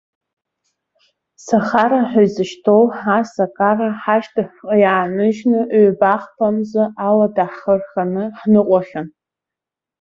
[1.47, 2.83] Сахара ҳәа изышьҭоу
[3.17, 9.07] асакара ҳашьҭахьҟа иааныжьны, ҩбахԥа мза алада ҳхы рханы ҳныҟәахьан.